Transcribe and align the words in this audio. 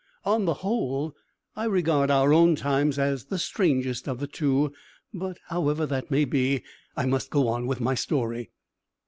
On 0.25 0.45
the 0.45 0.55
whole, 0.65 1.13
I 1.55 1.65
regard 1.65 2.09
our 2.09 2.33
own 2.33 2.55
times 2.55 2.97
as 2.97 3.25
the 3.25 3.37
strangest 3.37 4.07
of 4.07 4.19
the 4.19 4.25
two; 4.25 4.73
but, 5.13 5.37
however 5.49 5.85
that 5.85 6.09
may 6.09 6.25
be, 6.25 6.63
I 6.97 7.05
must 7.05 7.29
go 7.29 7.47
on 7.47 7.67
with 7.67 7.79
my 7.79 7.93
story. 7.93 8.49